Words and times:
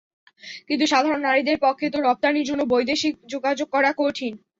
কিন্তু 0.67 0.85
সাধারণ 0.87 1.21
নারীদের 1.23 1.57
পক্ষে 1.65 1.87
তো 1.89 1.97
রপ্তানির 1.99 2.47
জন্য 2.49 2.61
বৈদেশিক 2.71 3.13
যোগাযোগ 3.33 3.67
করা 3.75 3.91
কঠিন। 3.99 4.33